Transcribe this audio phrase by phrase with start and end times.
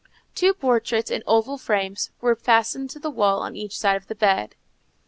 [0.33, 4.15] Two portraits in oval frames were fastened to the wall on each side of the
[4.15, 4.55] bed.